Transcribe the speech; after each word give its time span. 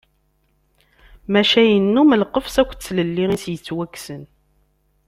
Maca 1.31 1.63
yennum 1.69 2.09
lqefs 2.21 2.55
akked 2.61 2.79
tlelli 2.85 3.25
i 3.25 3.31
as-yettwakksen. 3.35 4.23